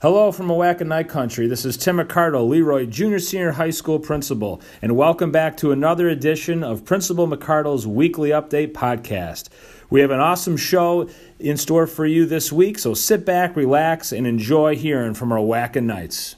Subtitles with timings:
[0.00, 1.48] Hello from Knight Country.
[1.48, 6.08] This is Tim McArdle, Leroy Junior Senior High School Principal, and welcome back to another
[6.08, 9.48] edition of Principal McArdle's Weekly Update Podcast.
[9.90, 11.08] We have an awesome show
[11.40, 15.38] in store for you this week, so sit back, relax, and enjoy hearing from our
[15.38, 16.36] Oatkan Knights.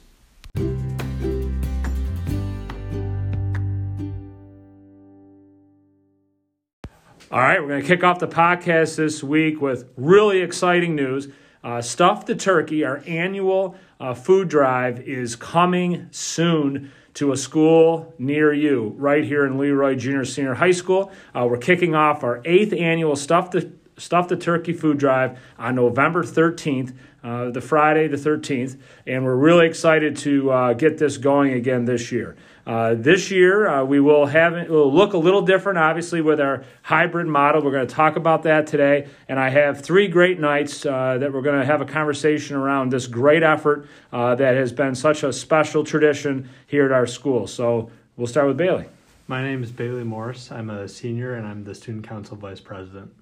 [7.30, 11.28] All right, we're going to kick off the podcast this week with really exciting news.
[11.62, 18.14] Uh, Stuff the Turkey, our annual uh, food drive, is coming soon to a school
[18.18, 21.12] near you, right here in Leroy Junior Senior High School.
[21.34, 25.74] Uh, we're kicking off our eighth annual Stuff the Stuff the Turkey food drive on
[25.74, 31.18] November 13th, uh, the Friday the 13th, and we're really excited to uh, get this
[31.18, 32.34] going again this year.
[32.70, 36.40] Uh, this year, uh, we will have it will look a little different, obviously, with
[36.40, 37.60] our hybrid model.
[37.64, 41.32] We're going to talk about that today, and I have three great knights uh, that
[41.32, 45.24] we're going to have a conversation around this great effort uh, that has been such
[45.24, 47.48] a special tradition here at our school.
[47.48, 48.84] So we'll start with Bailey.
[49.26, 50.52] My name is Bailey Morse.
[50.52, 53.12] I'm a senior, and I'm the student council vice president.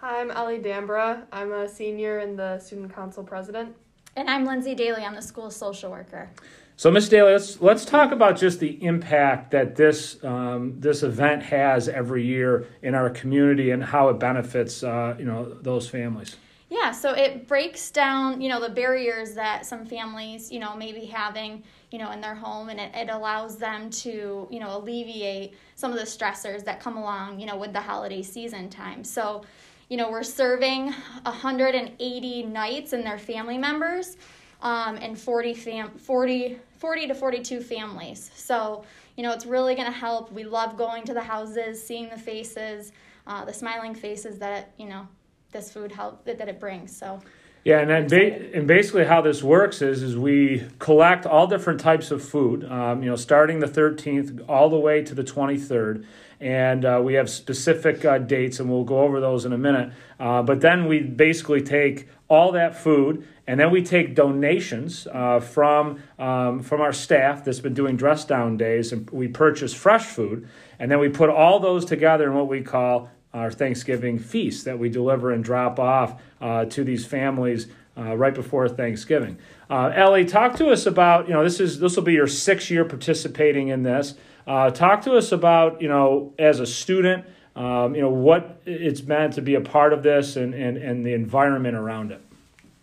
[0.00, 1.22] Hi, I'm Ellie Dambra.
[1.30, 3.76] I'm a senior and the student council president.
[4.16, 5.06] And I'm Lindsay Dailey.
[5.06, 6.28] I'm the school social worker.
[6.76, 7.10] So, Ms.
[7.10, 12.24] Dailey, let's let's talk about just the impact that this um, this event has every
[12.24, 16.36] year in our community and how it benefits uh, you know those families.
[16.70, 20.92] Yeah, so it breaks down you know the barriers that some families you know may
[20.92, 24.78] be having you know in their home, and it, it allows them to you know
[24.78, 29.04] alleviate some of the stressors that come along you know with the holiday season time.
[29.04, 29.44] So,
[29.90, 34.16] you know we're serving 180 knights and their family members
[34.62, 38.30] um, and 40, fam- 40, 40 to 42 families.
[38.34, 38.84] So,
[39.16, 40.32] you know, it's really going to help.
[40.32, 42.92] We love going to the houses, seeing the faces,
[43.26, 45.06] uh, the smiling faces that, you know,
[45.50, 46.96] this food help that, that it brings.
[46.96, 47.20] So,
[47.64, 52.10] yeah, and ba- and basically how this works is is we collect all different types
[52.10, 56.04] of food, um, you know, starting the 13th all the way to the 23rd,
[56.40, 59.92] and uh, we have specific uh, dates, and we'll go over those in a minute.
[60.18, 65.38] Uh, but then we basically take all that food, and then we take donations uh,
[65.38, 70.06] from um, from our staff that's been doing dress down days, and we purchase fresh
[70.06, 70.48] food,
[70.80, 74.78] and then we put all those together in what we call our Thanksgiving feast that
[74.78, 77.66] we deliver and drop off uh, to these families
[77.96, 79.38] uh, right before Thanksgiving.
[79.68, 82.70] Uh, Ellie, talk to us about you know this is this will be your sixth
[82.70, 84.14] year participating in this.
[84.46, 87.24] Uh, talk to us about you know as a student,
[87.56, 91.04] um, you know what it's meant to be a part of this and, and, and
[91.04, 92.20] the environment around it.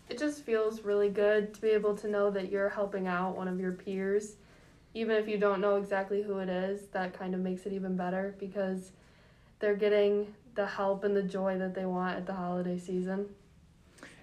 [0.10, 3.48] It just feels really good to be able to know that you're helping out one
[3.48, 4.36] of your peers,
[4.94, 6.88] even if you don't know exactly who it is.
[6.88, 8.92] That kind of makes it even better because
[9.60, 13.28] they're getting the help and the joy that they want at the holiday season.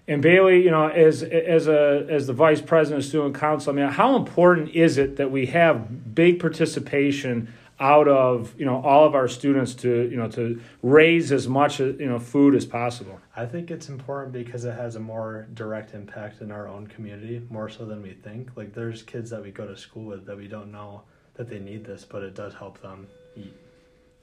[0.07, 3.75] And Bailey, you know, as as a as the vice president of student council, I
[3.75, 9.05] mean, how important is it that we have big participation out of you know all
[9.05, 13.19] of our students to you know to raise as much you know food as possible?
[13.35, 17.45] I think it's important because it has a more direct impact in our own community,
[17.49, 18.51] more so than we think.
[18.55, 21.59] Like there's kids that we go to school with that we don't know that they
[21.59, 23.53] need this, but it does help them eat.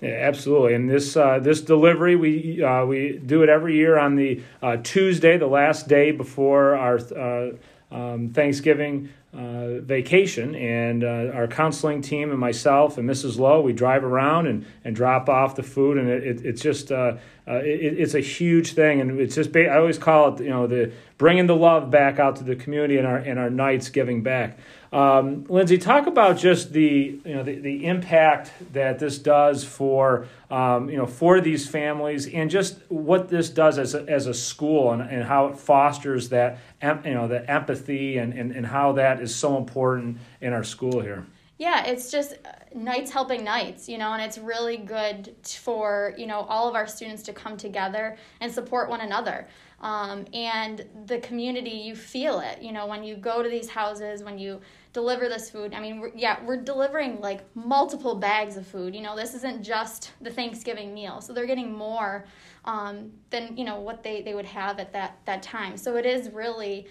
[0.00, 0.74] Yeah, absolutely.
[0.74, 4.76] And this uh, this delivery we uh, we do it every year on the uh,
[4.82, 7.52] Tuesday, the last day before our uh,
[7.94, 10.54] um, Thanksgiving uh, vacation.
[10.56, 13.38] And uh, our counseling team and myself and Mrs.
[13.38, 16.90] Lowe, we drive around and, and drop off the food, and it, it it's just
[16.90, 19.00] it, it's a huge thing.
[19.00, 22.36] And it's just I always call it you know the bringing the love back out
[22.36, 24.58] to the community and our and our knights giving back.
[24.94, 30.28] Um, Lindsay, talk about just the you know the, the impact that this does for
[30.52, 34.34] um, you know for these families and just what this does as a, as a
[34.34, 38.92] school and, and how it fosters that you know the empathy and, and, and how
[38.92, 41.26] that is so important in our school here.
[41.58, 46.26] Yeah, it's just uh, knights helping knights, you know, and it's really good for, you
[46.26, 49.46] know, all of our students to come together and support one another.
[49.80, 54.24] Um, and the community, you feel it, you know, when you go to these houses,
[54.24, 54.60] when you
[54.94, 55.74] deliver this food.
[55.74, 58.94] I mean, we're, yeah, we're delivering like multiple bags of food.
[58.94, 62.24] You know, this isn't just the Thanksgiving meal, so they're getting more
[62.64, 65.76] um, than you know what they they would have at that that time.
[65.76, 66.86] So it is really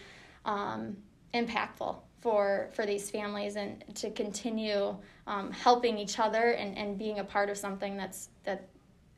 [0.45, 0.97] um,
[1.33, 4.95] impactful for for these families and to continue
[5.25, 8.67] um, helping each other and, and being a part of something that's that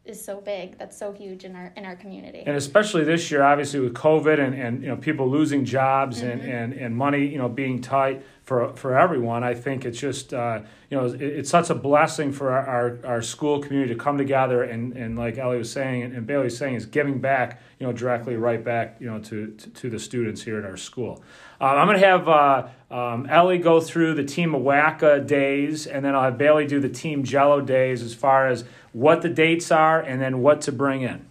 [0.06, 3.42] is so big that's so huge in our in our community and especially this year
[3.42, 6.30] obviously with covid and, and you know people losing jobs mm-hmm.
[6.30, 9.44] and, and, and money you know being tight for for everyone.
[9.44, 13.00] I think it's just uh, you know it, it's such a blessing for our, our,
[13.04, 16.58] our, school community to come together and, and like Ellie was saying and Bailey was
[16.58, 20.00] saying is giving back you know directly right back you know to to, to the
[20.00, 21.24] students here at our school.
[21.60, 26.06] Uh, I'm going to have uh, um, Ellie go through the Team Awaka days, and
[26.06, 29.72] then I'll have Bailey do the Team Jello days as far as what the dates
[29.72, 31.26] are and then what to bring in.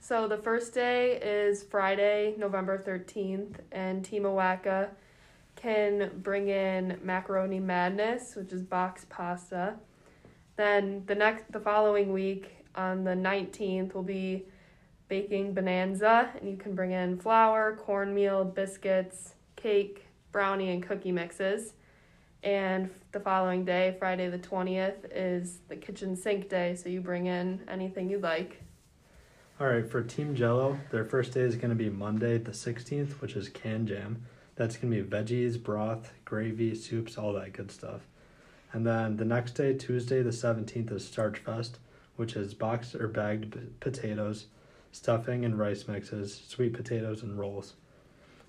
[0.00, 4.90] So the first day is Friday, November 13th, and Team Awaka
[5.58, 9.74] can bring in macaroni madness, which is box pasta.
[10.56, 14.46] Then the next the following week on the 19th will be
[15.08, 21.74] baking bonanza and you can bring in flour, cornmeal, biscuits, cake, brownie and cookie mixes.
[22.44, 27.26] And the following day, Friday the 20th, is the kitchen sink day, so you bring
[27.26, 28.62] in anything you'd like.
[29.60, 33.20] All right, for Team Jello, their first day is going to be Monday the 16th,
[33.20, 34.24] which is can jam.
[34.58, 38.00] That's going to be veggies, broth, gravy, soups, all that good stuff.
[38.72, 41.78] And then the next day, Tuesday the 17th, is Starch Fest,
[42.16, 44.46] which is boxed or bagged potatoes,
[44.90, 47.74] stuffing and rice mixes, sweet potatoes, and rolls.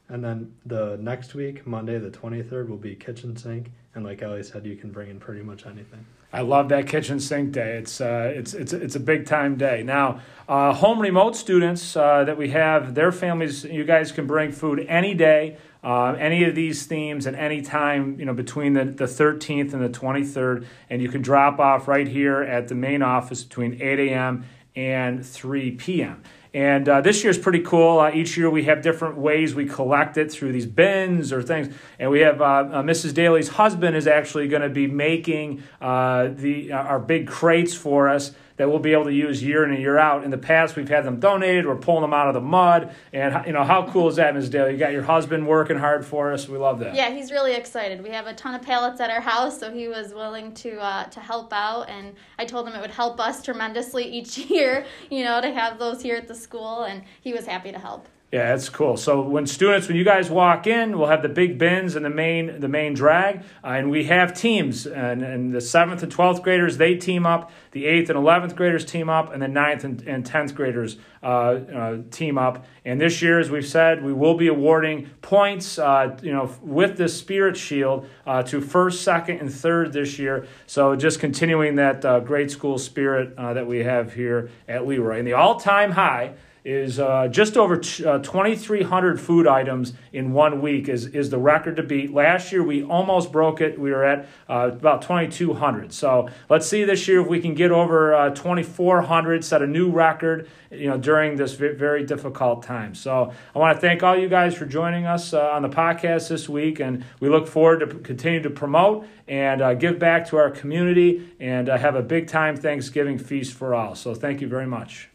[0.08, 3.72] And then the next week, Monday the 23rd, will be kitchen sink.
[3.94, 6.08] And like Ellie said, you can bring in pretty much anything.
[6.34, 7.78] I love that kitchen sink day.
[7.78, 9.82] It's uh, it's it's it's a big time day.
[9.82, 14.52] Now, uh, home remote students uh, that we have, their families, you guys can bring
[14.52, 18.86] food any day, uh, any of these themes, at any time, you know, between the,
[18.86, 23.02] the 13th and the 23rd, and you can drop off right here at the main
[23.02, 24.46] office between 8 a.m.
[24.76, 26.22] and 3 p.m.
[26.54, 28.00] And uh, this is pretty cool.
[28.00, 31.74] Uh, each year we have different ways we collect it through these bins or things.
[32.00, 33.12] And we have uh, uh Mrs.
[33.14, 38.32] Dailey's husband is actually going to be making uh, the our big crates for us
[38.60, 40.26] that we'll be able to use year in and year out.
[40.26, 41.66] In the past, we've had them donated.
[41.66, 42.94] We're pulling them out of the mud.
[43.14, 44.50] And, you know, how cool is that, Ms.
[44.50, 44.70] Dale?
[44.70, 46.50] You got your husband working hard for us.
[46.50, 46.94] We love that.
[46.94, 48.04] Yeah, he's really excited.
[48.04, 51.06] We have a ton of pallets at our house, so he was willing to, uh,
[51.06, 51.90] to help out.
[51.90, 55.80] And I told him it would help us tremendously each year, you know, to have
[55.80, 56.84] those here at the school.
[56.84, 58.10] And he was happy to help.
[58.32, 58.96] Yeah, that's cool.
[58.96, 62.12] So when students, when you guys walk in, we'll have the big bins and the
[62.12, 64.86] main the main drag, uh, and we have teams.
[64.86, 68.86] And, and the seventh and twelfth graders they team up, the eighth and eleventh graders
[68.86, 72.68] team up, and the ninth and, tenth graders uh, uh, team up.
[72.86, 76.98] And this year, as we've said, we will be awarding points, uh, you know, with
[76.98, 80.46] the Spirit Shield uh, to first, second, and third this year.
[80.68, 85.28] So just continuing that uh, great school spirit that we have here at Leroy, and
[85.28, 90.90] the all-time high is uh, just over t- uh, 2,300 food items in one week
[90.90, 92.14] is, is the record to beat.
[92.14, 93.80] Last year we almost broke it.
[93.80, 95.94] We were at uh, about 2,200.
[95.94, 99.92] So let's see this year if we can get over uh, 2,400, set a new
[99.92, 100.50] record.
[100.72, 102.94] You know during this very difficult time.
[102.94, 106.30] So I want to thank all you guys for joining us uh, on the podcast
[106.30, 110.38] this week, and we look forward to continue to promote and uh, give back to
[110.38, 113.96] our community and have a big time Thanksgiving feast for all.
[113.96, 115.10] So thank you very much.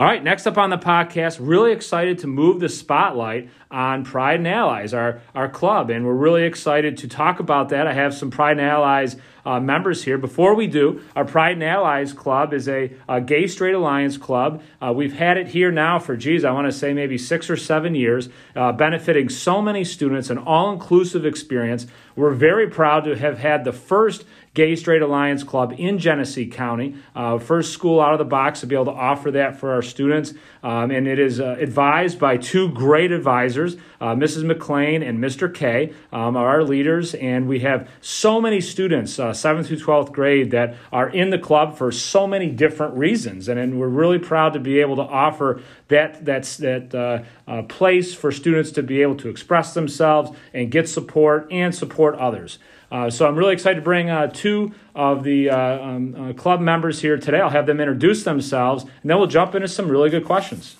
[0.00, 4.36] All right, next up on the podcast, really excited to move the spotlight on Pride
[4.38, 7.86] and Allies, our, our club, and we're really excited to talk about that.
[7.86, 10.16] I have some Pride and Allies uh, members here.
[10.16, 14.62] Before we do, our Pride and Allies Club is a, a gay straight alliance club.
[14.80, 17.56] Uh, we've had it here now for, geez, I want to say maybe six or
[17.56, 21.86] seven years, uh, benefiting so many students, an all inclusive experience.
[22.16, 26.96] We're very proud to have had the first Gay Straight Alliance Club in Genesee County.
[27.14, 29.82] Uh, first school out of the box to be able to offer that for our
[29.82, 30.34] students.
[30.64, 34.44] Um, and it is uh, advised by two great advisors, uh, Mrs.
[34.44, 35.52] McLean and Mr.
[35.52, 37.14] K, um, are our leaders.
[37.14, 41.38] And we have so many students, 7th uh, through 12th grade, that are in the
[41.38, 43.48] club for so many different reasons.
[43.48, 47.62] And, and we're really proud to be able to offer that, that's, that uh, uh,
[47.62, 52.58] place for students to be able to express themselves and get support and support others.
[52.90, 56.60] Uh, so I'm really excited to bring uh, two of the uh, um, uh, club
[56.60, 57.40] members here today.
[57.40, 60.76] I'll have them introduce themselves, and then we'll jump into some really good questions.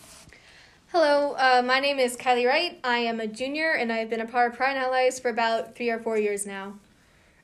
[0.88, 2.80] Hello, uh, my name is Kylea Wright.
[2.82, 5.76] I am a junior, and I've been a part of Pride and Allies for about
[5.76, 6.74] three or four years now.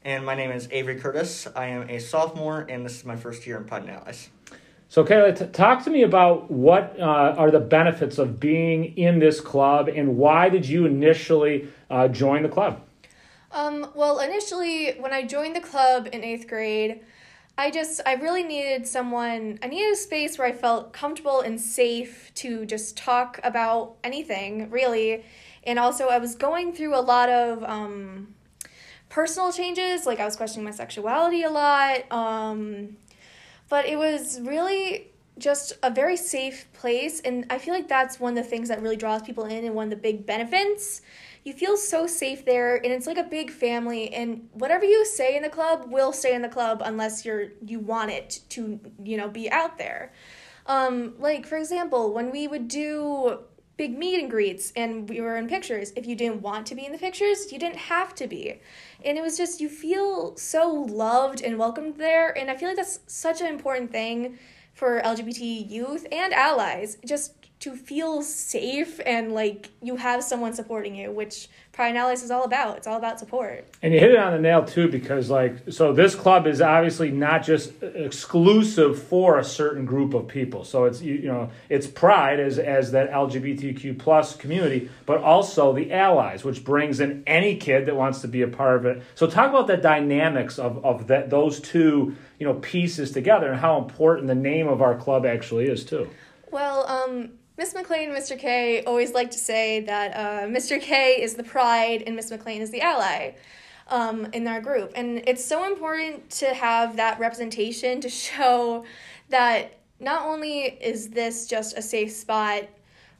[0.03, 1.47] And my name is Avery Curtis.
[1.55, 4.31] I am a sophomore, and this is my first year in Pride and Allies.
[4.89, 9.21] So, Kayla, t- talk to me about what uh, are the benefits of being in
[9.21, 12.81] this club, and why did you initially uh, join the club?
[13.57, 17.01] Um, well, initially, when I joined the club in eighth grade,
[17.57, 21.59] I just, I really needed someone, I needed a space where I felt comfortable and
[21.59, 25.25] safe to just talk about anything, really.
[25.65, 28.35] And also, I was going through a lot of um,
[29.09, 32.13] personal changes, like I was questioning my sexuality a lot.
[32.13, 32.99] Um,
[33.71, 38.37] but it was really just a very safe place and i feel like that's one
[38.37, 41.03] of the things that really draws people in and one of the big benefits.
[41.45, 45.37] You feel so safe there and it's like a big family and whatever you say
[45.37, 49.17] in the club will stay in the club unless you're you want it to you
[49.17, 50.13] know be out there.
[50.67, 53.39] Um, like for example when we would do
[53.77, 56.85] big meet and greets and we were in pictures if you didn't want to be
[56.85, 58.61] in the pictures you didn't have to be.
[59.05, 62.77] And it was just you feel so loved and welcomed there and i feel like
[62.77, 64.39] that's such an important thing
[64.77, 66.99] for lgbt youth and allies.
[67.05, 72.31] Just to feel safe and like you have someone supporting you, which Pride Allies is
[72.31, 72.77] all about.
[72.77, 73.67] It's all about support.
[73.83, 77.11] And you hit it on the nail too, because like so, this club is obviously
[77.11, 80.65] not just exclusive for a certain group of people.
[80.65, 85.73] So it's you, you know it's Pride as as that LGBTQ plus community, but also
[85.73, 89.03] the allies, which brings in any kid that wants to be a part of it.
[89.15, 93.61] So talk about the dynamics of of that those two you know pieces together and
[93.61, 96.11] how important the name of our club actually is too.
[96.51, 98.39] Well, um, Miss McLean and Mr.
[98.39, 100.81] K always like to say that uh, Mr.
[100.81, 103.33] K is the pride and Miss McLean is the ally
[103.89, 104.93] um, in our group.
[104.95, 108.85] And it's so important to have that representation to show
[109.31, 112.65] that not only is this just a safe spot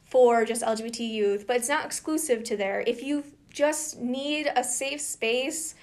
[0.05, 2.83] for just LGBT youth, but it's not exclusive to there.
[2.85, 5.73] If you just need a safe space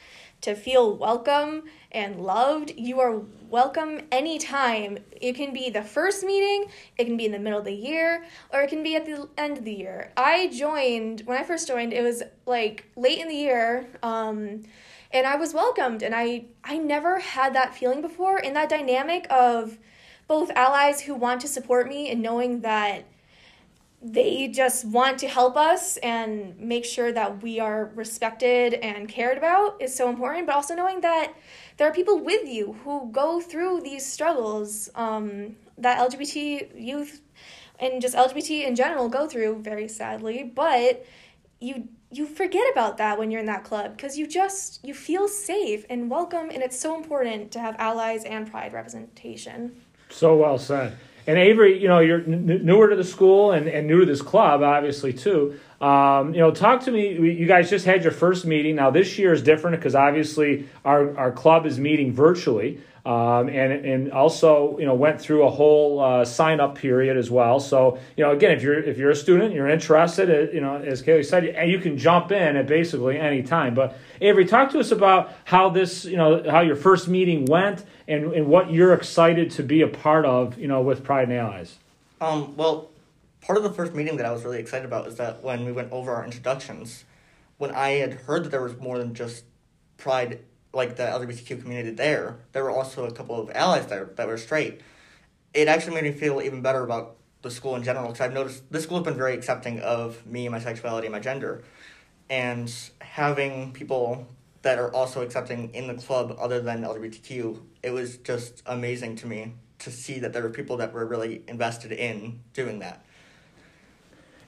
[0.42, 4.98] to feel welcome and loved, you are welcome anytime.
[5.12, 6.66] It can be the first meeting,
[6.98, 9.28] it can be in the middle of the year, or it can be at the
[9.38, 10.12] end of the year.
[10.16, 13.88] I joined, when I first joined, it was like late in the year.
[14.02, 14.64] Um,
[15.12, 18.38] and I was welcomed, and I, I never had that feeling before.
[18.38, 19.78] And that dynamic of
[20.26, 23.04] both allies who want to support me and knowing that
[24.04, 29.38] they just want to help us and make sure that we are respected and cared
[29.38, 31.32] about is so important but also knowing that
[31.76, 37.20] there are people with you who go through these struggles um, that lgbt youth
[37.78, 41.04] and just lgbt in general go through very sadly but
[41.60, 45.26] you you forget about that when you're in that club because you just you feel
[45.26, 49.82] safe and welcome and it's so important to have allies and pride representation.
[50.10, 53.86] So well said and Avery, you know, you're n- newer to the school and, and
[53.86, 55.58] new to this club, obviously, too.
[55.80, 57.12] Um, you know, talk to me.
[57.12, 58.76] You guys just had your first meeting.
[58.76, 62.80] Now, this year is different because obviously our, our club is meeting virtually.
[63.06, 67.30] Um, and and also you know went through a whole uh, sign up period as
[67.30, 67.60] well.
[67.60, 71.02] So you know again, if you're if you're a student, you're interested, you know as
[71.02, 73.74] Kaylee said, and you can jump in at basically any time.
[73.74, 77.84] But Avery, talk to us about how this you know how your first meeting went
[78.08, 81.38] and and what you're excited to be a part of you know with Pride and
[81.38, 81.78] Allies.
[82.22, 82.88] Um, well,
[83.42, 85.72] part of the first meeting that I was really excited about is that when we
[85.72, 87.04] went over our introductions,
[87.58, 89.44] when I had heard that there was more than just
[89.98, 90.40] Pride
[90.74, 94.38] like the LGBTQ community there, there were also a couple of allies there that were
[94.38, 94.80] straight.
[95.52, 98.70] It actually made me feel even better about the school in general because I've noticed
[98.72, 101.62] this school has been very accepting of me, my sexuality, and my gender,
[102.28, 104.26] and having people
[104.62, 109.26] that are also accepting in the club other than LGBTQ, it was just amazing to
[109.26, 113.03] me to see that there were people that were really invested in doing that.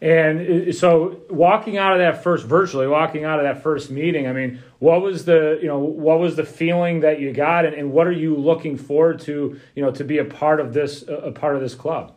[0.00, 4.32] And so, walking out of that first virtually, walking out of that first meeting, I
[4.32, 7.92] mean, what was the you know what was the feeling that you got, and, and
[7.92, 11.32] what are you looking forward to you know to be a part of this a
[11.32, 12.14] part of this club?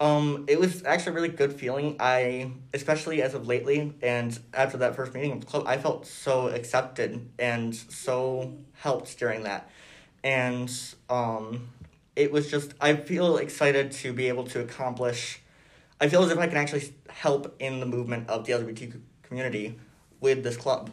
[0.00, 1.96] Um, it was actually a really good feeling.
[2.00, 6.06] I, especially as of lately, and after that first meeting of the club, I felt
[6.06, 9.70] so accepted and so helped during that,
[10.24, 10.68] and
[11.08, 11.68] um,
[12.16, 15.40] it was just I feel excited to be able to accomplish
[16.04, 19.78] I feel as if I can actually help in the movement of the LGBT community
[20.20, 20.90] with this club.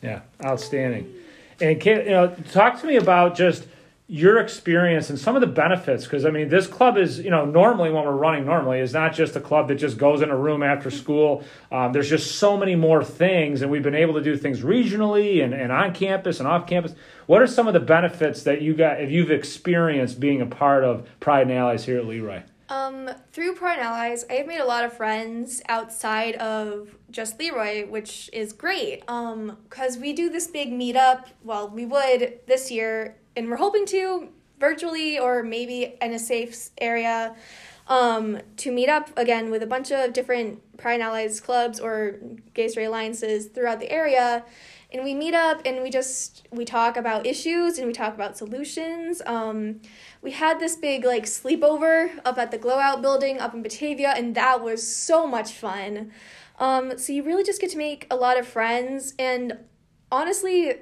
[0.00, 1.12] Yeah, outstanding.
[1.60, 3.66] And can you know talk to me about just
[4.06, 7.44] your experience and some of the benefits because I mean this club is you know
[7.44, 10.36] normally when we're running normally is not just a club that just goes in a
[10.36, 11.44] room after school.
[11.70, 15.44] Um, there's just so many more things, and we've been able to do things regionally
[15.44, 16.94] and, and on campus and off campus.
[17.26, 20.84] What are some of the benefits that you got if you've experienced being a part
[20.84, 22.44] of Pride and Allies here at Leroy?
[22.74, 27.86] Um, through Pride Allies, I have made a lot of friends outside of just Leroy,
[27.86, 29.04] which is great.
[29.06, 31.26] Um, cause we do this big meetup.
[31.44, 34.28] Well, we would this year, and we're hoping to
[34.58, 37.36] virtually or maybe in a safe area
[37.86, 42.18] um, to meet up again with a bunch of different Pride and Allies clubs or
[42.54, 44.44] gay straight alliances throughout the area
[44.94, 48.38] and we meet up and we just we talk about issues and we talk about
[48.38, 49.80] solutions um,
[50.22, 54.14] we had this big like sleepover up at the glow out building up in batavia
[54.16, 56.12] and that was so much fun
[56.60, 59.58] um, so you really just get to make a lot of friends and
[60.12, 60.74] honestly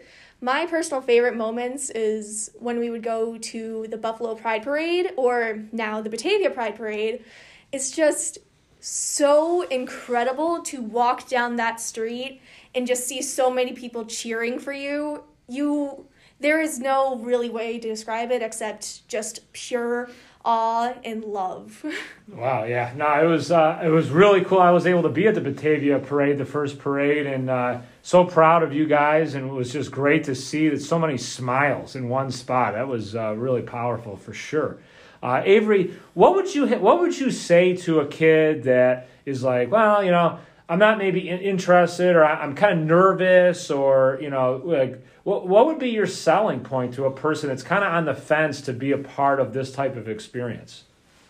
[0.43, 5.63] my personal favorite moments is when we would go to the Buffalo Pride Parade or
[5.71, 7.25] now the Batavia Pride Parade.
[7.71, 8.39] It's just
[8.83, 12.41] so incredible to walk down that street
[12.75, 15.23] and just see so many people cheering for you.
[15.49, 16.07] You
[16.41, 20.11] there is no really way to describe it except just pure
[20.45, 21.85] awe and love.
[22.33, 24.59] Wow, yeah, no, it was uh, it was really cool.
[24.59, 28.25] I was able to be at the Batavia parade, the first parade, and uh, so
[28.25, 29.35] proud of you guys.
[29.35, 32.73] And it was just great to see that so many smiles in one spot.
[32.73, 34.79] That was uh, really powerful for sure.
[35.23, 39.71] Uh, Avery, what would you what would you say to a kid that is like,
[39.71, 40.39] well, you know,
[40.69, 45.67] I'm not maybe interested, or I'm kind of nervous, or you know, like what what
[45.67, 48.73] would be your selling point to a person that's kind of on the fence to
[48.73, 50.85] be a part of this type of experience?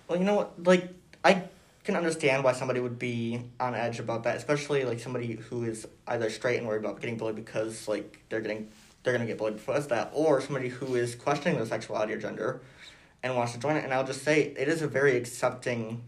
[0.08, 0.52] Well, you know what?
[0.64, 0.88] Like,
[1.22, 1.44] I
[1.84, 5.86] can understand why somebody would be on edge about that, especially like somebody who is
[6.06, 8.70] either straight and worried about getting bullied because like they're getting
[9.02, 12.62] they're gonna get bullied because that, or somebody who is questioning their sexuality or gender
[13.22, 13.84] and wants to join it.
[13.84, 16.02] And I'll just say it is a very accepting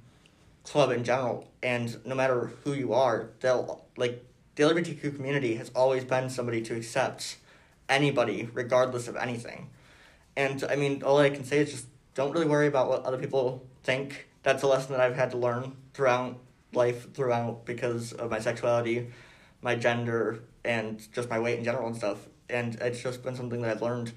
[0.64, 4.24] club in general, and no matter who you are, they'll like
[4.56, 7.36] the LGBTQ community has always been somebody to accept
[7.88, 9.68] anybody, regardless of anything.
[10.36, 13.18] And I mean, all I can say is just don't really worry about what other
[13.18, 14.28] people think.
[14.42, 16.38] That's a lesson that I've had to learn throughout
[16.72, 19.08] life, throughout because of my sexuality,
[19.62, 22.28] my gender, and just my weight in general and stuff.
[22.48, 24.12] And it's just been something that I've learned.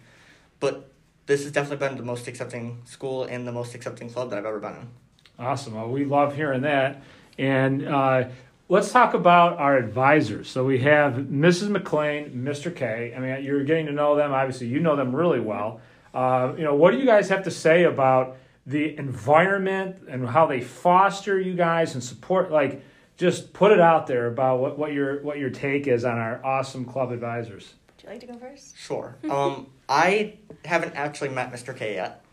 [0.60, 0.92] But
[1.28, 4.46] this has definitely been the most accepting school and the most accepting club that I've
[4.46, 4.90] ever been in.
[5.38, 5.76] Awesome.
[5.76, 7.04] Well, we love hearing that.
[7.38, 8.30] And uh,
[8.70, 10.50] let's talk about our advisors.
[10.50, 11.70] So we have Mrs.
[11.70, 12.76] McLean, Mr.
[12.76, 13.14] K.
[13.16, 14.32] I mean, you're getting to know them.
[14.32, 15.82] Obviously, you know them really well.
[16.14, 20.48] Uh, you know, what do you guys have to say about the environment and how
[20.48, 22.52] they foster you guys and support?
[22.52, 22.82] Like,
[23.18, 26.44] just put it out there about what, what your what your take is on our
[26.46, 27.74] awesome club advisors.
[28.08, 28.78] You like to go first?
[28.78, 29.18] Sure.
[29.30, 31.76] um, I haven't actually met Mr.
[31.76, 32.24] K yet.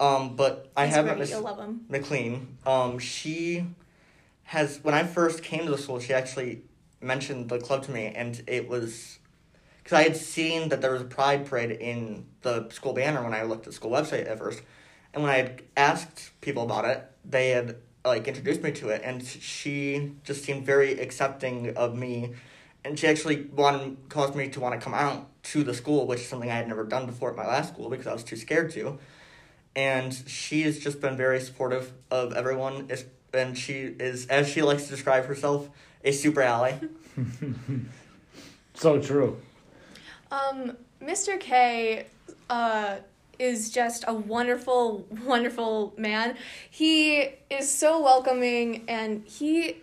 [0.00, 1.18] Um, but I He's have met.
[1.18, 1.86] Miss You'll love him.
[1.88, 2.58] McLean.
[2.66, 3.64] Um, she
[4.44, 6.62] has when I first came to the school, she actually
[7.00, 9.18] mentioned the club to me, and it was
[9.82, 13.34] because I had seen that there was a pride parade in the school banner when
[13.34, 14.62] I looked at the school website at first,
[15.12, 19.02] and when I had asked people about it, they had like introduced me to it,
[19.04, 22.34] and she just seemed very accepting of me,
[22.88, 26.20] and she actually wanted caused me to want to come out to the school, which
[26.20, 28.36] is something I had never done before at my last school because I was too
[28.36, 28.98] scared to
[29.76, 34.62] and she has just been very supportive of everyone is- and she is as she
[34.62, 35.68] likes to describe herself
[36.02, 36.78] a super ally
[38.74, 39.40] So true.
[40.30, 41.38] Um, Mr.
[41.38, 42.06] K
[42.48, 42.96] uh,
[43.38, 46.36] is just a wonderful, wonderful man.
[46.70, 49.76] He is so welcoming, and he.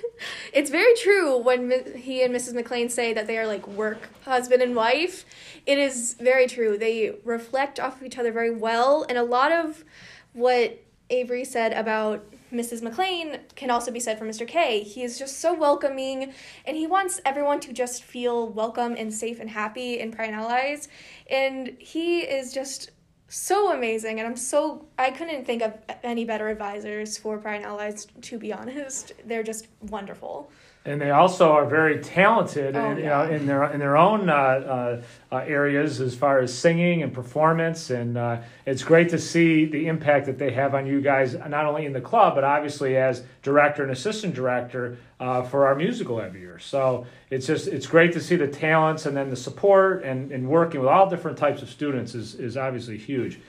[0.52, 2.54] it's very true when he and Mrs.
[2.54, 5.24] McLean say that they are like work husband and wife.
[5.66, 6.78] It is very true.
[6.78, 9.84] They reflect off of each other very well, and a lot of
[10.32, 12.82] what Avery said about Mrs.
[12.82, 14.46] McLean can also be said for Mr.
[14.46, 14.82] K.
[14.82, 16.32] He is just so welcoming
[16.66, 20.36] and he wants everyone to just feel welcome and safe and happy in Pride and
[20.36, 20.88] Allies.
[21.30, 22.90] And he is just
[23.28, 27.66] so amazing and I'm so I couldn't think of any better advisors for Pride and
[27.66, 29.12] Allies to be honest.
[29.24, 30.50] They're just wonderful.
[30.88, 34.30] And they also are very talented Oh, in, you know, in their in their own
[34.30, 37.90] uh, uh, uh, areas as far as singing and performance.
[37.90, 41.66] And uh, it's great to see the impact that they have on you guys, not
[41.66, 46.20] only in the club but obviously as director and assistant director uh, for our musical
[46.20, 46.58] every year.
[46.58, 50.48] So it's just it's great to see the talents and then the support and, and
[50.48, 53.40] working with all different types of students is is obviously huge.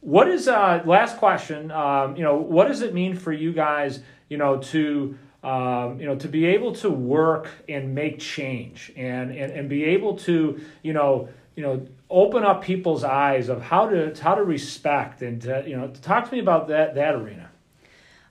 [0.00, 1.70] What is uh last question?
[1.70, 4.00] Um, you know, what does it mean for you guys?
[4.28, 9.30] You know, to um, you know to be able to work and make change and,
[9.30, 13.88] and and be able to you know you know open up people's eyes of how
[13.88, 17.50] to how to respect and to, you know talk to me about that that arena.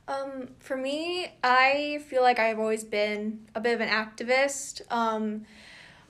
[0.07, 4.81] Um, for me, I feel like I've always been a bit of an activist.
[4.91, 5.45] Um,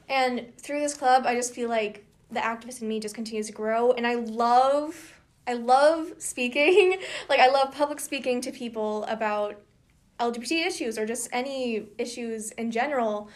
[0.10, 3.54] and through this club, I just feel like the activist in me just continues to
[3.54, 3.92] grow.
[3.92, 6.98] And I love, I love speaking.
[7.30, 9.62] like, I love public speaking to people about
[10.22, 13.30] LGBT issues or just any issues in general.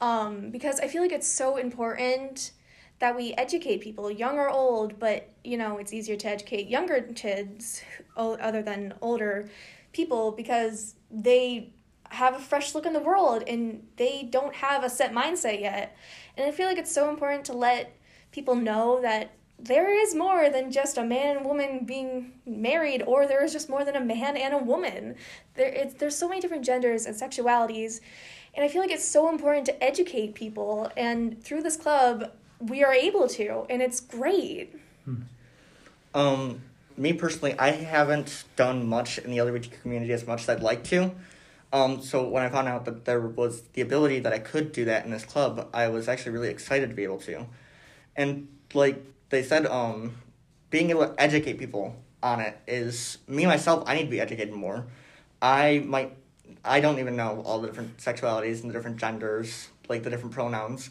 [0.00, 2.52] Um, because I feel like it's so important
[3.00, 7.00] that we educate people, young or old, but you know, it's easier to educate younger
[7.14, 7.82] kids
[8.16, 9.48] other than older
[9.92, 11.72] people because they
[12.10, 15.96] have a fresh look in the world and they don't have a set mindset yet.
[16.36, 17.96] And I feel like it's so important to let
[18.32, 23.26] people know that there is more than just a man and woman being married or
[23.26, 25.16] there is just more than a man and a woman.
[25.54, 28.00] There it's there's so many different genders and sexualities
[28.54, 32.82] and I feel like it's so important to educate people and through this club we
[32.82, 34.74] are able to, and it's great.
[36.14, 36.62] Um,
[36.96, 40.84] me personally, I haven't done much in the LGBTQ community as much as I'd like
[40.84, 41.12] to.
[41.72, 44.86] Um, so when I found out that there was the ability that I could do
[44.86, 47.46] that in this club, I was actually really excited to be able to.
[48.16, 50.16] And like they said, um,
[50.70, 53.84] being able to educate people on it is me myself.
[53.86, 54.86] I need to be educated more.
[55.40, 56.16] I might.
[56.64, 60.34] I don't even know all the different sexualities and the different genders, like the different
[60.34, 60.90] pronouns.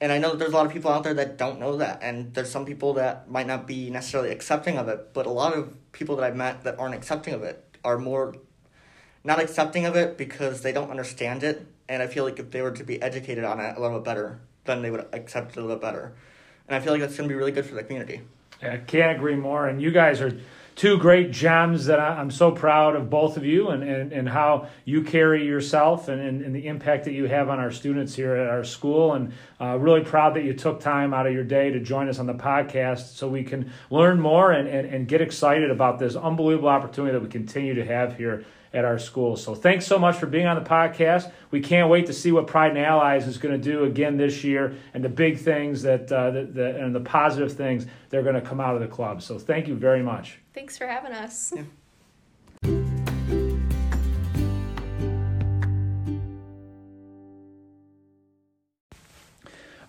[0.00, 1.98] And I know that there's a lot of people out there that don't know that,
[2.02, 5.12] and there's some people that might not be necessarily accepting of it.
[5.12, 8.36] But a lot of people that I've met that aren't accepting of it are more
[9.22, 11.66] not accepting of it because they don't understand it.
[11.88, 14.04] And I feel like if they were to be educated on it a little bit
[14.04, 16.14] better, then they would accept it a little bit better.
[16.70, 18.20] And I feel like that's going to be really good for the community.
[18.62, 19.66] I can't agree more.
[19.66, 20.38] And you guys are
[20.76, 24.28] two great gems that I, am so proud of both of you and, and, and
[24.28, 28.14] how you carry yourself and, and, and, the impact that you have on our students
[28.14, 29.14] here at our school.
[29.14, 32.20] And uh, really proud that you took time out of your day to join us
[32.20, 36.14] on the podcast so we can learn more and, and, and get excited about this
[36.14, 39.36] unbelievable opportunity that we continue to have here at our school.
[39.36, 41.30] So thanks so much for being on the podcast.
[41.50, 44.44] We can't wait to see what Pride and Allies is going to do again this
[44.44, 48.22] year and the big things that, uh, that, that and the positive things that are
[48.22, 49.22] going to come out of the club.
[49.22, 50.38] So thank you very much.
[50.54, 51.52] Thanks for having us.
[51.54, 51.62] Yeah.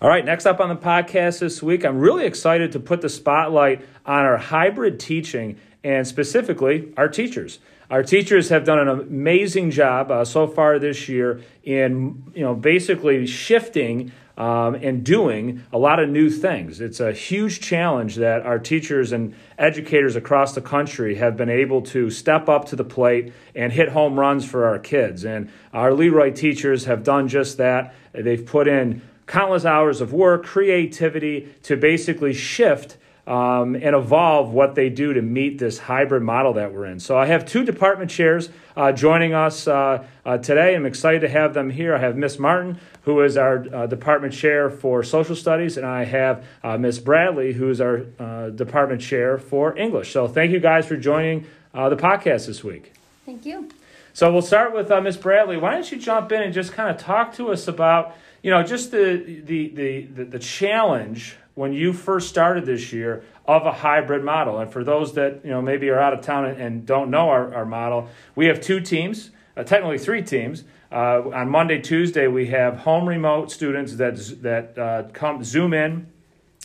[0.02, 3.08] All right, next up on the podcast this week, I'm really excited to put the
[3.08, 7.60] spotlight on our hybrid teaching and specifically our teachers.
[7.90, 12.54] Our teachers have done an amazing job uh, so far this year in, you know,
[12.54, 16.80] basically shifting um, and doing a lot of new things.
[16.80, 21.82] It's a huge challenge that our teachers and educators across the country have been able
[21.82, 25.24] to step up to the plate and hit home runs for our kids.
[25.24, 27.94] And our Leroy teachers have done just that.
[28.12, 34.74] They've put in countless hours of work, creativity to basically shift um, and evolve what
[34.74, 36.98] they do to meet this hybrid model that we're in.
[36.98, 40.74] So I have two department chairs uh, joining us uh, uh, today.
[40.74, 41.94] I'm excited to have them here.
[41.94, 46.04] I have Miss Marten, who is our uh, department chair for social studies, and I
[46.04, 50.12] have uh, Miss Bradley, who is our uh, department chair for English.
[50.12, 52.92] So thank you guys for joining the podcast this week.
[53.24, 53.68] Thank you.
[54.14, 55.56] So we'll start with Miss Bradley.
[55.56, 58.62] Why don't you jump in and just kind of talk to us about, you know,
[58.62, 63.72] just the the the the, the challenge when you first started this year of a
[63.72, 64.58] hybrid model.
[64.58, 67.54] And for those that you know maybe are out of town and, don't know our,
[67.54, 70.64] our model, we have two teams, uh, technically three teams.
[70.90, 76.06] Uh, on Monday, Tuesday, we have home remote students that that uh, come zoom in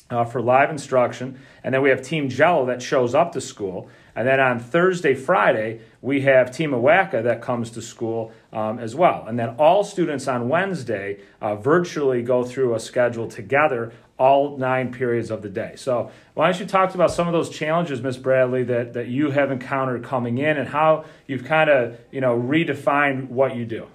[0.10, 3.89] uh, for live instruction, and then we have Team Jello that shows up to school.
[4.17, 8.95] And then on Thursday, Friday, we have Team Awaka that comes to school um, as
[8.95, 9.25] well.
[9.27, 14.91] And then all students on Wednesday uh, virtually go through a schedule together all nine
[14.91, 15.73] periods of the day.
[15.75, 19.30] So, why don't you talk about some of those challenges, Miss Bradley, that, that you
[19.30, 23.86] have encountered coming in and how you've kind of, you know, redefined what you do?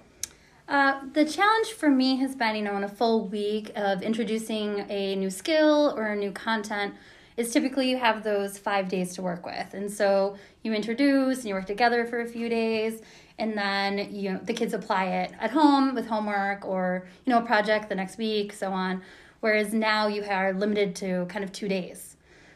[0.69, 4.85] Uh, the challenge for me has been, you know, in a full week of introducing
[4.89, 6.93] a new skill or a new content,
[7.37, 9.73] is typically you have those five days to work with.
[9.73, 13.01] And so you introduce and you work together for a few days,
[13.39, 17.39] and then you know, the kids apply it at home with homework or, you know,
[17.39, 19.01] a project the next week, so on.
[19.39, 22.13] Whereas now you are limited to kind of two days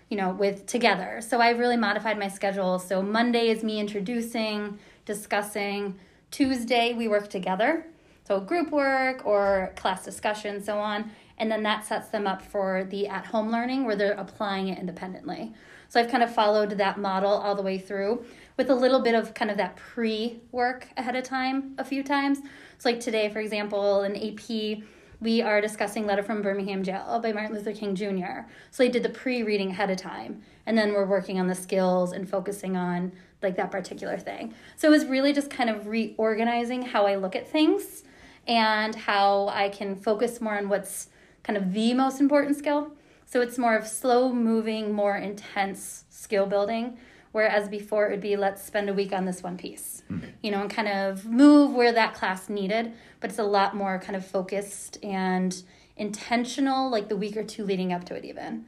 [0.10, 1.22] you know with together.
[1.22, 2.80] So i've really modified my schedule.
[2.80, 6.00] So monday is me introducing discussing.
[6.32, 7.86] Tuesday we work together.
[8.26, 12.84] So group work or class discussion so on and then that sets them up for
[12.86, 15.54] the at home learning where they're applying it independently
[15.88, 18.24] so i've kind of followed that model all the way through
[18.58, 22.04] with a little bit of kind of that pre work ahead of time a few
[22.04, 22.40] times
[22.78, 24.84] so like today for example an ap
[25.20, 28.48] we are discussing Letter from Birmingham Jail by Martin Luther King Jr.
[28.70, 32.12] So I did the pre-reading ahead of time, and then we're working on the skills
[32.12, 34.54] and focusing on like that particular thing.
[34.76, 38.04] So it was really just kind of reorganizing how I look at things
[38.48, 41.10] and how I can focus more on what's
[41.48, 42.92] kind of the most important skill.
[43.26, 46.98] So it's more of slow moving, more intense skill building
[47.38, 50.26] whereas before it would be let's spend a week on this one piece mm-hmm.
[50.42, 54.00] you know and kind of move where that class needed but it's a lot more
[54.00, 55.64] kind of focused and
[55.98, 58.66] intentional like the week or two leading up to it even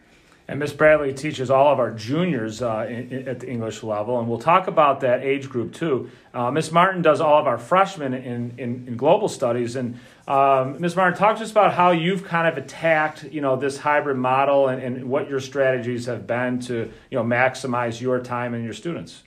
[0.49, 4.17] and Miss Bradley teaches all of our juniors uh, in, in, at the English level,
[4.17, 6.09] and we'll talk about that age group too.
[6.33, 10.81] Uh, Miss Marten does all of our freshmen in, in, in global studies, and um,
[10.81, 10.95] Ms.
[10.95, 14.69] Marten, talk to us about how you've kind of attacked, you know, this hybrid model
[14.69, 18.73] and, and what your strategies have been to, you know, maximize your time and your
[18.73, 19.21] students.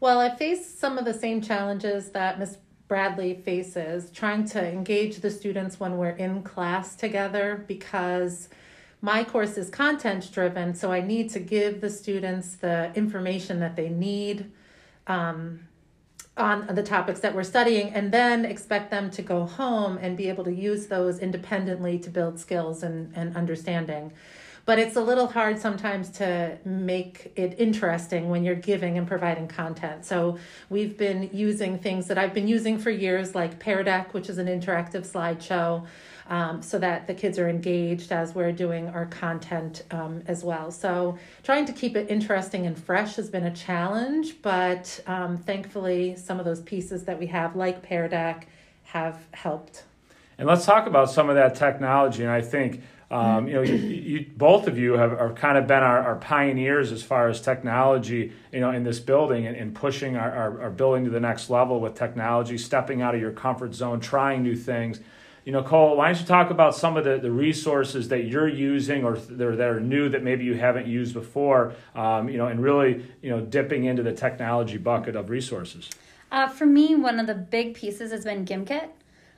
[0.00, 2.56] Well, I faced some of the same challenges that Ms.
[2.88, 8.48] Bradley faces, trying to engage the students when we're in class together because
[9.00, 13.76] my course is content driven, so I need to give the students the information that
[13.76, 14.50] they need
[15.06, 15.68] um,
[16.36, 20.28] on the topics that we're studying, and then expect them to go home and be
[20.28, 24.12] able to use those independently to build skills and, and understanding.
[24.66, 29.46] But it's a little hard sometimes to make it interesting when you're giving and providing
[29.46, 30.04] content.
[30.04, 34.28] So we've been using things that I've been using for years, like Pear Deck, which
[34.28, 35.86] is an interactive slideshow
[36.28, 40.70] um, so that the kids are engaged as we're doing our content um, as well.
[40.70, 46.16] So, trying to keep it interesting and fresh has been a challenge, but um, thankfully,
[46.16, 48.48] some of those pieces that we have, like Pear Deck,
[48.84, 49.84] have helped.
[50.38, 52.22] And let's talk about some of that technology.
[52.22, 55.68] And I think um, you know, you, you, both of you have, have kind of
[55.68, 59.76] been our, our, pioneers as far as technology, you know, in this building and, and
[59.76, 63.30] pushing our, our, our, building to the next level with technology, stepping out of your
[63.30, 64.98] comfort zone, trying new things
[65.46, 68.48] you know, Cole, why don't you talk about some of the, the resources that you're
[68.48, 72.36] using or that are, that are new that maybe you haven't used before, um, you
[72.36, 75.88] know, and really, you know, dipping into the technology bucket of resources?
[76.32, 78.82] Uh, for me, one of the big pieces has been Gimkit.
[78.82, 78.88] Uh,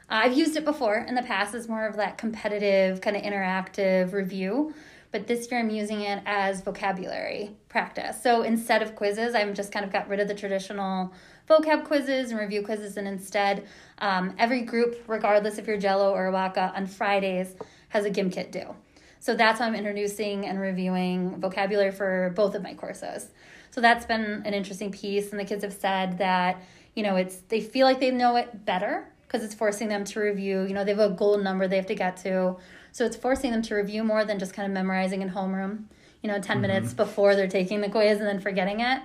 [0.09, 4.15] I've used it before in the past as more of that competitive, kind of interactive
[4.15, 4.73] review,
[5.13, 8.23] but this year I'm using it as vocabulary practice.
[8.23, 11.13] So instead of quizzes, I've just kind of got rid of the traditional
[11.49, 13.67] vocab quizzes and review quizzes, and instead,
[13.99, 17.55] um, every group, regardless if you're Jello or Waka, on Fridays
[17.89, 18.75] has a Gimkit due.
[19.21, 23.29] So that's how I'm introducing and reviewing vocabulary for both of my courses.
[23.71, 26.63] So that's been an interesting piece, and the kids have said that
[26.95, 30.21] you know it's they feel like they know it better because it's forcing them to
[30.21, 30.63] review.
[30.63, 32.57] You know they have a goal number they have to get to,
[32.93, 35.85] so it's forcing them to review more than just kind of memorizing in homeroom.
[36.23, 36.63] You know, 10 mm-hmm.
[36.63, 39.01] minutes before they're taking the quiz and then forgetting it.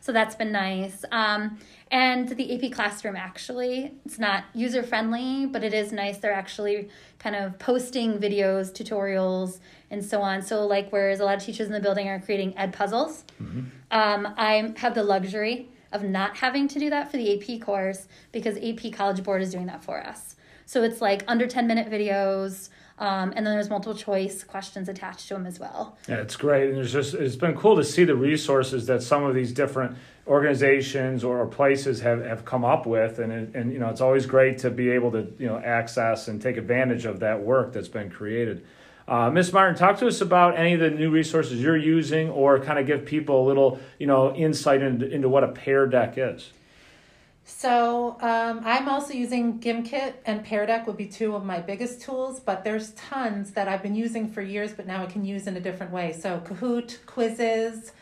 [0.00, 1.04] So that's been nice.
[1.12, 1.58] Um,
[1.90, 6.18] and the AP Classroom actually, it's not user friendly, but it is nice.
[6.18, 9.58] They're actually kind of posting videos, tutorials,
[9.90, 10.42] and so on.
[10.42, 13.60] So, like, whereas a lot of teachers in the building are creating Edpuzzles, mm-hmm.
[13.90, 18.06] um, I have the luxury of not having to do that for the AP course
[18.32, 20.36] because AP College Board is doing that for us.
[20.66, 25.28] So it's like under 10 minute videos, um, and then there's multiple choice questions attached
[25.28, 25.96] to them as well.
[26.08, 29.34] Yeah, it's great, and just it's been cool to see the resources that some of
[29.34, 34.00] these different organizations or places have, have come up with, and and you know it's
[34.00, 37.72] always great to be able to you know access and take advantage of that work
[37.72, 38.64] that's been created.
[39.06, 42.58] Uh, Miss Marten, talk to us about any of the new resources you're using, or
[42.60, 46.14] kind of give people a little you know insight into, into what a Pear Deck
[46.16, 46.52] is.
[47.50, 52.02] So um, I'm also using Gimkit and Pear Deck would be two of my biggest
[52.02, 55.46] tools, but there's tons that I've been using for years, but now I can use
[55.46, 56.12] in a different way.
[56.12, 57.92] So Kahoot, quizzes,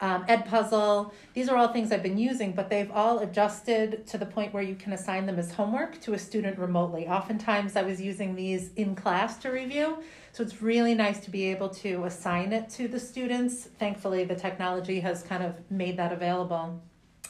[0.00, 4.24] um, Edpuzzle, these are all things I've been using, but they've all adjusted to the
[4.24, 7.06] point where you can assign them as homework to a student remotely.
[7.06, 9.98] Oftentimes I was using these in class to review,
[10.32, 13.68] so it's really nice to be able to assign it to the students.
[13.78, 16.82] Thankfully, the technology has kind of made that available.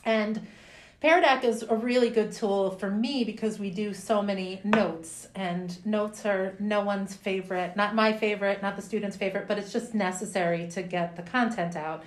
[0.05, 0.47] And
[1.05, 5.29] Pear Deck is a really good tool for me because we do so many notes,
[5.35, 9.71] and notes are no one's favorite, not my favorite, not the student's favorite, but it's
[9.71, 12.05] just necessary to get the content out.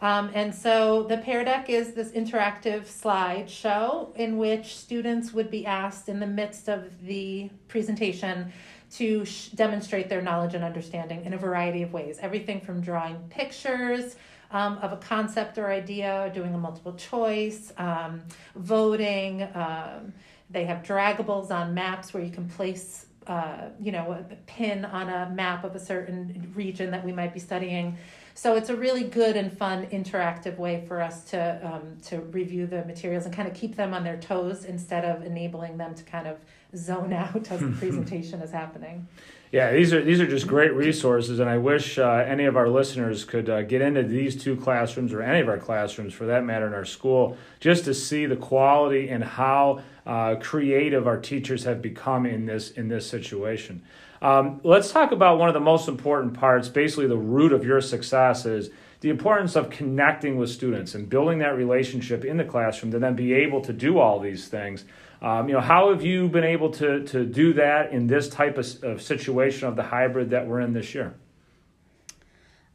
[0.00, 5.64] Um, and so the Pear Deck is this interactive slideshow in which students would be
[5.64, 8.52] asked in the midst of the presentation
[8.94, 12.18] to sh- demonstrate their knowledge and understanding in a variety of ways.
[12.20, 14.16] Everything from drawing pictures
[14.52, 18.22] um, of a concept or idea, doing a multiple choice, um,
[18.54, 19.42] voting.
[19.54, 20.12] Um,
[20.50, 25.08] they have draggables on maps where you can place, uh, you know, a pin on
[25.08, 27.96] a map of a certain region that we might be studying.
[28.34, 32.66] So it's a really good and fun interactive way for us to um, to review
[32.66, 36.02] the materials and kind of keep them on their toes instead of enabling them to
[36.04, 36.38] kind of
[36.74, 39.06] zone out as the presentation is happening.
[39.52, 42.68] Yeah, these are these are just great resources, and I wish uh, any of our
[42.68, 46.44] listeners could uh, get into these two classrooms or any of our classrooms, for that
[46.44, 51.64] matter, in our school, just to see the quality and how uh, creative our teachers
[51.64, 53.82] have become in this in this situation.
[54.22, 57.80] Um, let's talk about one of the most important parts, basically the root of your
[57.80, 62.92] success is the importance of connecting with students and building that relationship in the classroom
[62.92, 64.84] to then be able to do all these things.
[65.22, 68.56] Um, you know, how have you been able to, to do that in this type
[68.56, 71.14] of, of situation of the hybrid that we're in this year?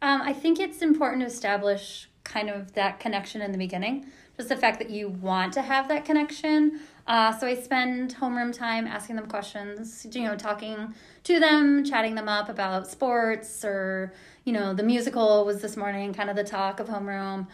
[0.02, 4.06] Um, I think it's important to establish kind of that connection in the beginning.
[4.38, 6.82] Just the fact that you want to have that connection.
[7.08, 12.16] Uh, so I spend homeroom time asking them questions, you know, talking to them, chatting
[12.16, 16.44] them up about sports or, you know, the musical was this morning, kind of the
[16.44, 17.48] talk of homeroom.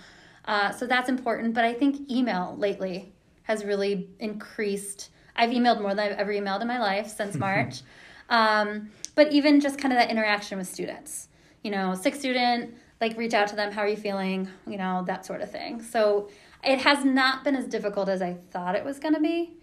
[0.46, 1.54] Uh, so that's important.
[1.54, 3.14] But I think email lately
[3.52, 5.10] has really increased.
[5.36, 7.82] I've emailed more than I've ever emailed in my life since March.
[8.30, 11.28] um, but even just kind of that interaction with students.
[11.64, 15.04] you know, sick student, like reach out to them, how are you feeling, you know,
[15.06, 15.82] that sort of thing.
[15.82, 16.30] So
[16.64, 19.58] it has not been as difficult as I thought it was going to be.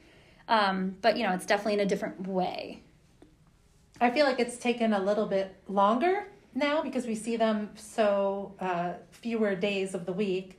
[0.48, 2.82] Um, but, you know, it's definitely in a different way.
[4.00, 8.54] I feel like it's taken a little bit longer now because we see them so
[8.60, 10.58] uh, fewer days of the week.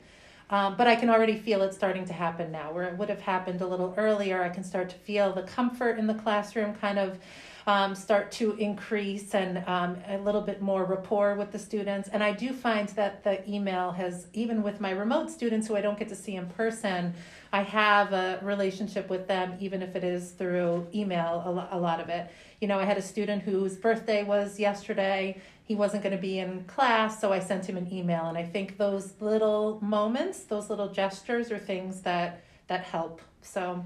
[0.51, 2.71] Um, but I can already feel it starting to happen now.
[2.71, 5.99] Where it would have happened a little earlier, I can start to feel the comfort
[5.99, 7.19] in the classroom kind of
[7.67, 12.09] um, start to increase and um, a little bit more rapport with the students.
[12.09, 15.81] And I do find that the email has, even with my remote students who I
[15.81, 17.13] don't get to see in person,
[17.51, 21.79] I have a relationship with them, even if it is through email, a, lo- a
[21.79, 22.29] lot of it.
[22.61, 25.41] You know, I had a student whose birthday was yesterday.
[25.63, 28.25] He wasn't going to be in class, so I sent him an email.
[28.25, 33.21] And I think those little moments, those little gestures, are things that that help.
[33.41, 33.83] So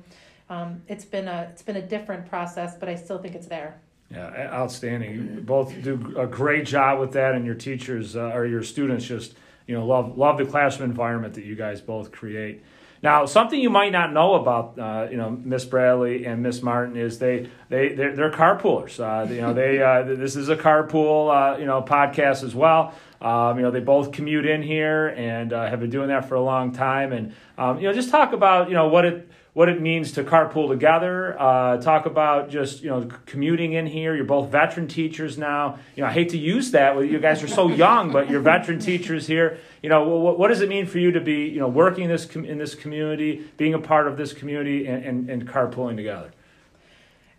[0.50, 3.80] um, it's been a it's been a different process, but I still think it's there.
[4.12, 5.12] Yeah, outstanding.
[5.14, 9.06] You both do a great job with that, and your teachers uh, or your students
[9.06, 9.36] just
[9.68, 12.64] you know love love the classroom environment that you guys both create.
[13.04, 16.96] Now, something you might not know about, uh, you know, Miss Bradley and Miss Marten
[16.96, 18.98] is they they they're, they're carpoolers.
[18.98, 22.94] Uh, you know, they uh, this is a carpool, uh, you know, podcast as well.
[23.24, 26.36] Um, you know, they both commute in here and uh, have been doing that for
[26.36, 27.14] a long time.
[27.14, 30.24] And um, you know, just talk about you know what it what it means to
[30.24, 31.40] carpool together.
[31.40, 34.14] Uh, talk about just you know commuting in here.
[34.16, 35.80] You're both veteran teachers now.
[35.96, 36.96] You know, I hate to use that.
[36.98, 39.58] You guys are so young, but you're veteran teachers here.
[39.82, 42.26] You know, what, what does it mean for you to be you know working this
[42.26, 46.32] com- in this community, being a part of this community, and, and, and carpooling together?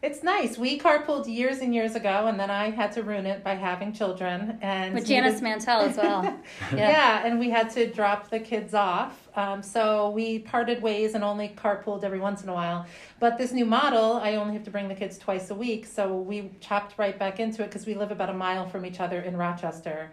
[0.04, 0.58] It's nice.
[0.58, 3.94] We carpooled years and years ago, and then I had to ruin it by having
[3.94, 4.58] children.
[4.60, 6.22] And with Janice Mantell as well.
[6.74, 6.90] yeah.
[6.90, 7.26] yeah.
[7.26, 9.30] and we had to drop the kids off.
[9.34, 12.84] Um, so we parted ways and only carpooled every once in a while.
[13.18, 15.86] But this new model, I only have to bring the kids twice a week.
[15.86, 19.00] So we chopped right back into it because we live about a mile from each
[19.00, 20.10] other in Rochester.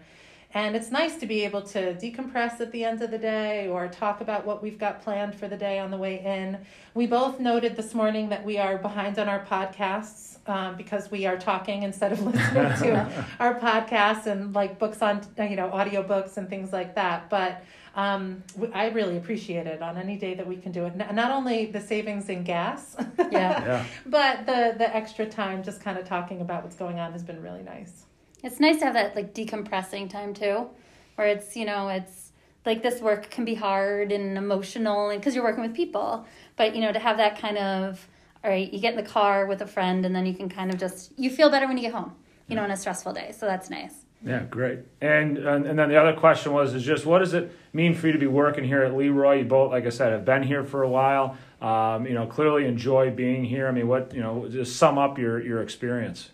[0.54, 3.88] And it's nice to be able to decompress at the end of the day or
[3.88, 6.58] talk about what we've got planned for the day on the way in.
[6.94, 11.24] We both noted this morning that we are behind on our podcasts um, because we
[11.24, 16.36] are talking instead of listening to our podcasts and like books on, you know, audiobooks
[16.36, 17.30] and things like that.
[17.30, 18.42] But um,
[18.74, 20.96] I really appreciate it on any day that we can do it.
[20.96, 23.30] Not only the savings in gas, yeah.
[23.30, 23.84] yeah.
[24.06, 27.42] but the, the extra time just kind of talking about what's going on has been
[27.42, 28.04] really nice.
[28.42, 30.68] It's nice to have that like decompressing time too,
[31.14, 32.32] where it's you know it's
[32.64, 36.26] like this work can be hard and emotional and because you're working with people,
[36.56, 38.06] but you know to have that kind of
[38.44, 40.72] all right, you get in the car with a friend and then you can kind
[40.72, 42.12] of just you feel better when you get home,
[42.48, 43.32] you know, on a stressful day.
[43.36, 43.94] So that's nice.
[44.24, 44.80] Yeah, great.
[45.00, 48.06] And, and and then the other question was is just what does it mean for
[48.06, 49.38] you to be working here at Le Roy?
[49.38, 51.36] You both, like I said, have been here for a while.
[51.60, 53.68] Um, you know, clearly enjoy being here.
[53.68, 56.30] I mean, what you know, just sum up your your experience.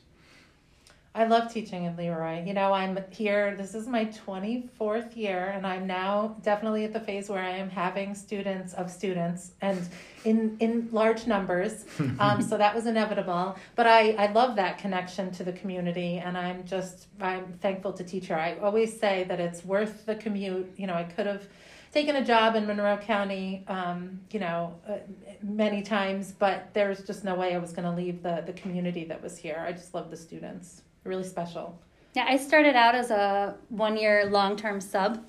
[1.15, 2.45] I love teaching in Le Roy.
[2.47, 7.01] You know, I'm here, this is my 24th year, and I'm now definitely at the
[7.01, 9.89] phase where I am having students of students and
[10.25, 11.87] in, in large numbers.
[12.21, 13.57] um, so that was inevitable.
[13.75, 18.05] But I, I love that connection to the community, and I'm just, I'm thankful to
[18.05, 18.37] teach here.
[18.37, 20.73] I always say that it's worth the commute.
[20.77, 21.49] You know, I could have
[21.91, 24.99] taken a job in Monroe County, um, you know, uh,
[25.43, 29.05] many times, but there's just no way I was going to leave the, the community
[29.07, 29.65] that was here.
[29.67, 31.79] I just love the students really special.
[32.15, 35.25] Yeah, I started out as a one year long term sub,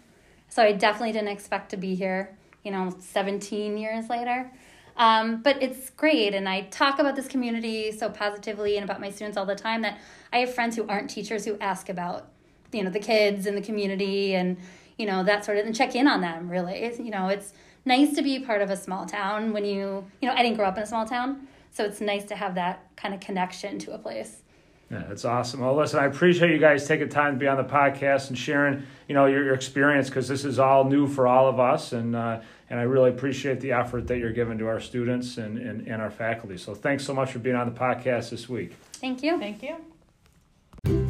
[0.47, 4.51] so I definitely didn't expect to be here, you know, 17 years later.
[4.97, 9.09] Um, but it's great, and I talk about this community so positively and about my
[9.09, 9.97] students all the time that
[10.33, 12.27] I have friends who aren't teachers who ask about,
[12.73, 14.57] you know, the kids and the community and,
[14.97, 16.73] you know, that sort of, and check in on them, really.
[16.73, 17.53] It's, you know, it's
[17.85, 20.67] nice to be part of a small town when you, you know, I didn't grow
[20.67, 23.93] up in a small town, so it's nice to have that kind of connection to
[23.93, 24.41] a place.
[24.91, 25.59] Yeah, that's awesome.
[25.59, 28.87] Well, listen, I appreciate you guys taking time to be on the podcast and sharing,
[29.07, 32.15] you know, your, your experience because this is all new for all of us, and
[32.15, 35.87] uh, and I really appreciate the effort that you're giving to our students and, and,
[35.87, 36.57] and our faculty.
[36.57, 38.73] So thanks so much for being on the podcast this week.
[38.93, 39.39] Thank you.
[39.39, 41.08] Thank you.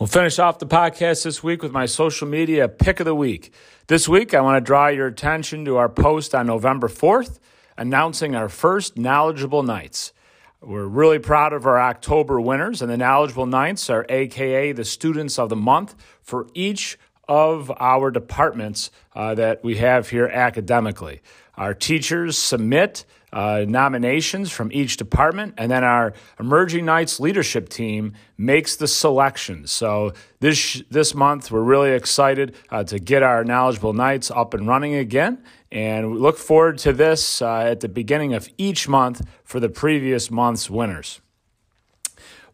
[0.00, 3.52] We'll finish off the podcast this week with my social media pick of the week.
[3.86, 7.38] This week, I want to draw your attention to our post on November 4th
[7.76, 10.14] announcing our first Knowledgeable Knights.
[10.62, 15.38] We're really proud of our October winners, and the Knowledgeable Knights are AKA the students
[15.38, 16.98] of the month for each
[17.30, 21.20] of our departments uh, that we have here academically.
[21.56, 28.14] Our teachers submit uh, nominations from each department, and then our Emerging Knights leadership team
[28.36, 29.70] makes the selections.
[29.70, 34.66] So this this month, we're really excited uh, to get our knowledgeable Knights up and
[34.66, 39.24] running again, and we look forward to this uh, at the beginning of each month
[39.44, 41.20] for the previous month's winners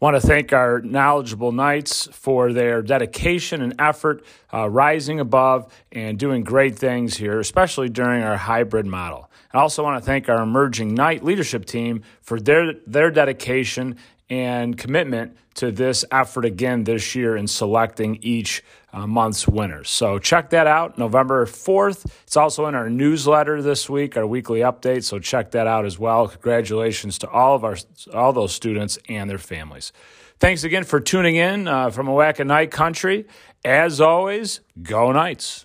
[0.00, 6.18] want to thank our knowledgeable knights for their dedication and effort uh, rising above and
[6.18, 9.30] doing great things here, especially during our hybrid model.
[9.52, 13.96] I also want to thank our emerging knight leadership team for their, their dedication
[14.28, 18.62] and commitment to this effort again this year in selecting each
[18.92, 19.88] uh, month's winners.
[19.90, 22.06] So check that out, November 4th.
[22.24, 25.04] It's also in our newsletter this week, our weekly update.
[25.04, 26.28] So check that out as well.
[26.28, 27.76] Congratulations to all of our
[28.12, 29.92] all those students and their families.
[30.38, 33.26] Thanks again for tuning in uh, from Oatkan Knight Country.
[33.64, 35.64] As always, go Knights.